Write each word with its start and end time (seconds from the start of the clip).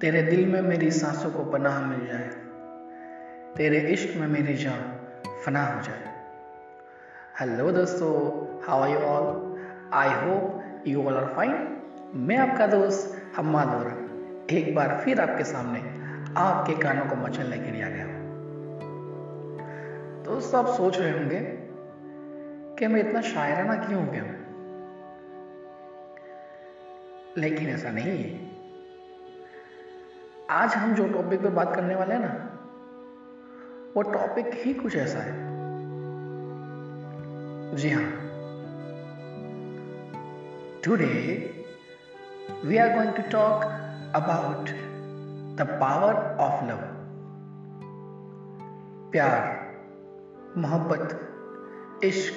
तेरे 0.00 0.20
दिल 0.22 0.46
में 0.46 0.60
मेरी 0.62 0.90
सांसों 0.90 1.30
को 1.30 1.42
पनाह 1.44 1.80
मिल 1.86 2.06
जाए, 2.06 2.28
तेरे 3.56 3.78
इश्क 3.92 4.16
में 4.16 4.26
मेरी 4.26 4.54
जान 4.54 4.80
फना 5.44 5.64
हो 5.64 5.80
जाए। 5.82 6.12
हेलो 7.40 7.70
दोस्तों 7.72 8.12
how 8.66 8.80
are 8.82 8.90
you 8.90 8.98
all 8.98 9.26
I 9.94 10.08
hope 10.20 10.86
you 10.86 11.02
all 11.02 11.16
are 11.16 11.26
fine 11.34 11.52
मैं 12.28 12.36
आपका 12.36 12.66
दोस्त 12.66 13.20
हम्मा 13.36 13.64
दोरा 13.64 14.56
एक 14.56 14.74
बार 14.74 15.00
फिर 15.04 15.20
आपके 15.20 15.44
सामने 15.44 15.80
आपके 16.40 16.74
कानों 16.82 17.06
को 17.06 17.16
मचल 17.16 17.44
लिए 17.44 17.82
आ 17.82 17.88
गया 17.88 18.06
दोस्तों, 20.24 20.64
आप 20.64 20.76
सोच 20.76 20.98
रहे 20.98 21.10
होंगे 21.10 21.40
कि 22.78 22.86
मैं 22.86 23.00
इतना 23.00 23.20
शायराना 23.20 23.74
क्यों 23.84 24.04
हो 24.06 24.12
गया 24.12 24.24
लेकिन 27.38 27.68
ऐसा 27.68 27.90
नहीं 27.90 28.22
है। 28.24 28.49
आज 30.50 30.74
हम 30.74 30.94
जो 30.94 31.08
टॉपिक 31.08 31.42
पे 31.42 31.48
बात 31.48 31.74
करने 31.74 31.94
वाले 31.94 32.14
हैं 32.14 32.20
ना, 32.20 32.28
वो 33.96 34.02
टॉपिक 34.02 34.50
ही 34.54 34.74
कुछ 34.74 34.96
ऐसा 34.96 35.18
है। 35.18 35.32
जी 37.76 37.90
हाँ। 37.90 38.04
Today 40.84 41.40
we 42.64 42.76
are 42.76 42.96
going 42.96 43.12
to 43.12 43.22
talk 43.22 43.64
about 44.14 44.68
the 45.58 45.78
power 45.80 46.14
of 46.40 46.64
love 46.64 46.78
प्यार, 49.10 49.72
मोहब्बत, 50.56 51.20
इश्क, 52.04 52.34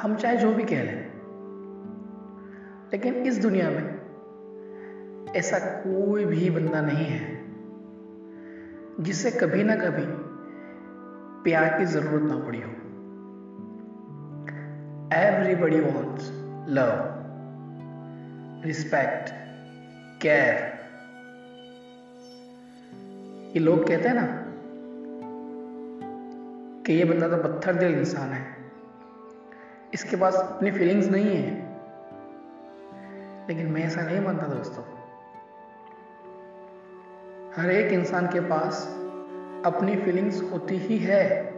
हम 0.00 0.16
चाहे 0.16 0.36
जो 0.36 0.54
भी 0.54 0.64
कह 0.64 0.82
लें। 0.82 1.12
लेकिन 2.92 3.14
इस 3.14 3.42
दुनिया 3.42 3.70
में 3.70 4.01
ऐसा 5.36 5.58
कोई 5.58 6.24
भी 6.24 6.50
बंदा 6.50 6.80
नहीं 6.80 7.06
है 7.06 7.42
जिसे 9.00 9.30
कभी 9.30 9.62
ना 9.62 9.76
कभी 9.76 10.04
प्यार 11.42 11.78
की 11.78 11.84
ज़रूरत 11.84 12.22
ना 12.22 12.36
पड़ी 12.36 12.60
हो। 12.60 12.70
Everybody 15.16 15.80
wants 15.80 16.28
love 16.68 17.18
respect 18.66 19.30
care 20.22 20.72
ये 23.52 23.58
लोग 23.58 23.88
कहते 23.88 24.08
हैं 24.08 24.14
ना 24.14 24.28
कि 26.86 26.92
ये 26.92 27.04
बंदा 27.04 27.28
तो 27.28 27.36
पत्थर 27.36 27.74
दिल 27.74 27.94
इंसान 27.94 28.28
है। 28.28 28.56
इसके 29.94 30.16
पास 30.16 30.34
अपनी 30.34 30.70
फीलिंग्स 30.70 31.08
नहीं 31.08 31.36
है। 31.36 31.72
लेकिन 33.48 33.66
मैं 33.66 33.84
ऐसा 33.84 34.02
नहीं 34.02 34.20
मानता 34.20 34.46
दोस्तों। 34.46 35.01
हर 37.56 37.70
एक 37.70 37.92
इंसान 37.92 38.26
के 38.26 38.40
पास 38.40 38.86
अपनी 39.66 39.96
फीलिंग्स 39.96 40.42
होती 40.52 40.76
ही 40.76 40.98
है। 40.98 41.52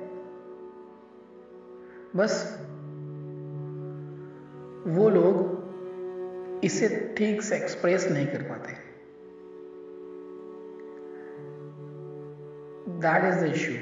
बस 2.16 2.58
वो 4.86 5.08
लोग 5.08 6.60
इसे 6.64 7.14
ठीक 7.18 7.42
से 7.42 7.56
एक्सप्रेस 7.56 8.08
नहीं 8.10 8.26
कर 8.26 8.42
पाते। 8.42 8.72
दैट 12.98 13.34
इज़ 13.34 13.40
द 13.40 13.54
इश्यू 13.54 13.74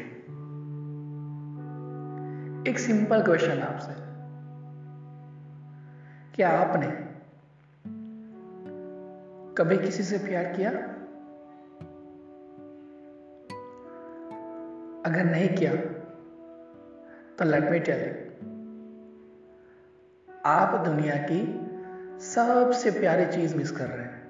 एक 2.70 2.78
सिंपल 2.78 3.22
क्वेश्चन 3.22 3.60
आपसे। 3.60 3.92
क्या 6.34 6.50
आपने 6.50 6.86
कभी 9.54 9.78
किसी 9.78 10.02
से 10.02 10.18
प्यार 10.18 10.44
किया? 10.44 10.98
अगर 15.12 15.24
नहीं 15.24 15.48
किया 15.48 15.74
तो 17.38 17.44
लेट 17.44 17.70
मी 17.70 17.80
टेल 17.80 18.00
यू 18.06 18.32
आप 20.46 20.86
दुनिया 20.86 21.16
की 21.16 21.62
सबसे 22.20 22.90
प्यारी 22.90 23.26
चीज़ 23.26 23.56
मिस 23.56 23.70
कर 23.70 23.86
रहे 23.86 24.04
हैं। 24.04 24.22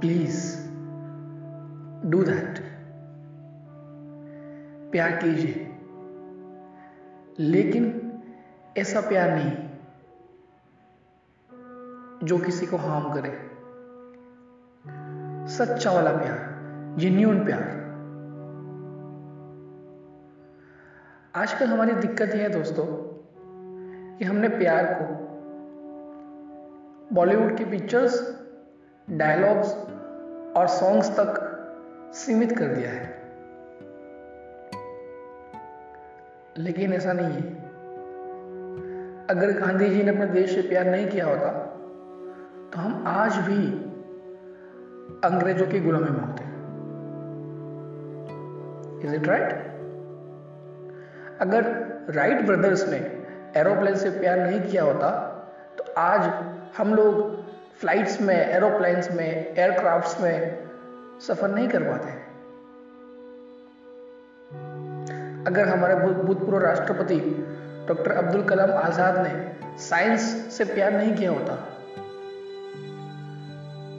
प्लीज़ 0.00 0.68
डू 2.08 2.22
दैट 2.22 2.58
प्यार 4.92 5.10
कीजिए। 5.10 5.78
लेकिन 7.38 8.12
ऐसा 8.78 9.00
प्यार 9.00 9.30
नहीं 9.30 9.70
जो 12.26 12.38
किसी 12.38 12.66
को 12.66 12.76
हार्म 12.76 13.14
करे। 13.14 13.50
सच्चा 15.48 15.92
वाला 15.92 16.10
प्यार। 16.10 16.57
जिन्यून 16.96 17.44
प्यार। 17.44 17.78
आजकल 21.34 21.66
हमारी 21.66 21.92
दिक्कत 21.92 22.34
यह 22.34 22.42
है 22.42 22.48
दोस्तों, 22.48 22.86
कि 24.18 24.24
हमने 24.24 24.48
प्यार 24.48 24.84
को 24.94 25.28
बॉलीवुड 27.14 27.56
की 27.56 27.64
पिक्चर्स 27.64 28.42
डायलॉग्स 29.10 29.74
और 30.56 30.66
सॉन्ग्स 30.66 31.10
तक 31.10 31.54
सीमित 32.14 32.58
कर 32.58 32.66
दिया 32.66 32.90
है। 32.90 33.18
लेकिन 36.58 36.92
ऐसा 36.92 37.12
नहीं 37.12 37.32
है। 37.32 37.68
अगर 39.26 39.60
गांधी 39.60 39.88
जी 39.88 40.02
ने 40.02 40.10
अपने 40.10 40.26
देश 40.26 40.54
से 40.54 40.68
प्यार 40.68 40.86
नहीं 40.86 41.08
किया 41.08 41.26
होता 41.26 41.52
तो 42.72 42.80
हम 42.80 43.04
आज 43.06 43.36
भी 43.36 43.72
अंग्रेज़ों 45.24 45.66
की 45.66 45.80
गुलामी 45.80 46.10
में 46.10 46.20
होते। 46.20 46.47
इज़ 49.04 49.14
इट 49.14 49.28
राइट 49.28 49.52
अगर 51.40 51.62
राइट 52.10 52.46
ब्रदर्स 52.46 52.88
ने 52.88 52.98
एरोप्लेन 53.56 53.94
से 53.94 54.10
प्यार 54.10 54.38
नहीं 54.38 54.60
किया 54.60 54.82
होता 54.82 55.10
तो 55.78 55.92
आज 55.98 56.20
हम 56.78 56.94
लोग 56.94 57.36
फ्लाइट्स 57.80 58.20
में 58.20 58.36
एरोप्लेन्स 58.36 59.10
में 59.12 59.26
एयरक्राफ्ट्स 59.26 60.20
में 60.20 60.58
सफ़र 61.20 61.48
नहीं 61.48 61.68
कर 61.68 61.82
पाते 61.82 62.16
अगर 65.50 65.68
हमारे 65.68 65.94
भूतपूर्व 65.94 66.58
राष्ट्रपति 66.58 67.18
डॉक्टर 67.88 68.12
अब्दुल 68.12 68.42
कलाम 68.42 68.70
आज़ाद 68.70 69.18
ने 69.26 69.78
साइंस 69.78 70.22
से 70.56 70.64
प्यार 70.64 70.92
नहीं 70.92 71.14
किया 71.16 71.30
होता 71.30 71.54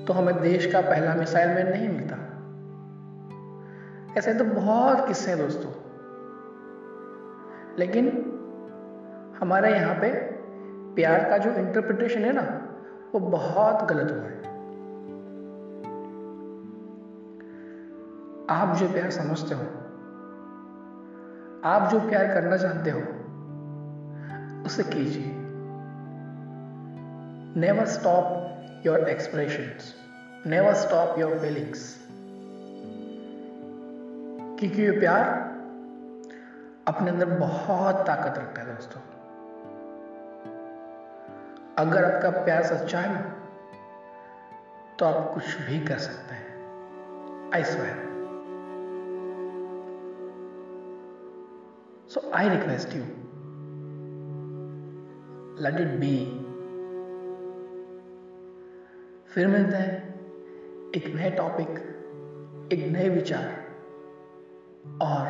तो 0.05 0.13
हमें 0.13 0.41
देश 0.41 0.65
का 0.65 0.81
पहला 0.81 1.13
मिसाइल 1.15 1.49
मैन 1.49 1.67
नहीं 1.67 1.89
मिलता। 1.89 2.17
ऐसे 4.17 4.33
तो 4.33 4.43
बहुत 4.43 5.07
किस्से 5.07 5.31
हैं 5.31 5.39
दोस्तों। 5.39 5.71
लेकिन 7.77 8.07
हमारे 9.39 9.73
यहाँ 9.73 9.95
पे 9.95 10.13
प्यार 10.95 11.29
का 11.29 11.37
जो 11.37 11.51
इंटरप्रिटेशन 11.51 12.19
है 12.19 12.33
ना, 12.33 12.69
वो 13.13 13.19
बहुत 13.19 13.89
गलत 13.89 14.11
हुआ 14.11 14.21
है। 14.21 14.39
आप 18.49 18.75
जो 18.75 18.89
प्यार 18.89 19.09
समझते 19.09 19.55
हो, 19.55 19.63
आप 21.63 21.89
जो 21.91 21.99
प्यार 21.99 22.27
करना 22.27 22.57
चाहते 22.57 22.89
हो, 22.89 22.99
उसे 24.65 24.83
कीजिए। 24.83 25.35
Never 27.61 27.85
stop 27.85 28.25
your 28.85 28.99
expressions 28.99 29.95
never 30.47 30.73
stop 30.73 31.19
your 31.19 31.31
feelings 31.31 32.08
क्योंकि 34.59 34.81
ये 34.81 34.91
प्यार 34.91 35.27
अपने 36.87 37.11
अंदर 37.11 37.25
बहुत 37.39 37.95
ताकत 38.07 38.37
रखता 38.39 38.61
है 38.61 38.75
दोस्तों। 38.75 39.01
अगर 41.77 42.05
आपका 42.05 42.29
प्यार 42.45 42.63
सच्चा 42.63 42.99
है 42.99 43.21
तो 44.99 45.05
आप 45.05 45.31
कुछ 45.33 45.55
भी 45.61 45.79
कर 45.85 45.97
सकते 45.97 46.35
हैं। 46.35 47.51
I 47.55 47.63
swear 47.63 47.95
so 52.07 52.31
I 52.31 52.49
request 52.49 52.95
you 52.95 53.03
let 55.63 55.79
it 55.81 55.95
be 55.99 56.13
फिर 59.27 59.47
मिलते 59.47 59.77
हैं 59.77 59.97
एक 60.95 61.15
नए 61.15 61.31
टॉपिक 61.31 61.69
एक 62.73 62.87
नए 62.91 63.09
विचार। 63.09 63.58
और 65.01 65.27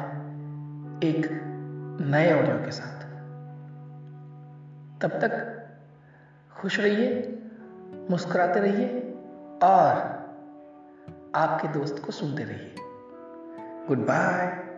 एक 1.04 1.28
नए 2.01 2.42
ऑडियो 2.42 2.66
के 2.66 2.72
साथ। 2.72 3.00
तब 5.01 5.10
तक 5.10 5.56
खुश 6.57 6.80
रहिए, 6.80 7.40
मुस्कुराते 8.10 8.60
रहिए 8.60 9.13
और 9.63 10.19
आपके 11.36 11.68
दोस्त 11.68 12.04
को 12.06 12.12
सुनते 12.12 12.44
रहिए। 12.44 12.75
Good 13.88 13.98
bye 13.98 14.69